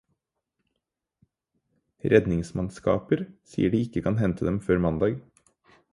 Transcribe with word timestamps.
Redningsmannskaper 2.13 3.23
sier 3.53 3.69
de 3.75 3.83
ikke 3.89 4.05
kan 4.09 4.21
hente 4.25 4.49
dem 4.51 4.59
før 4.69 4.85
mandag. 4.87 5.19